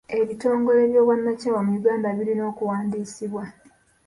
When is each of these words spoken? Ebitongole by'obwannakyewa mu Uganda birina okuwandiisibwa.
Ebitongole 0.19 0.81
by'obwannakyewa 0.91 1.59
mu 1.67 1.71
Uganda 1.79 2.07
birina 2.17 2.43
okuwandiisibwa. 2.51 3.43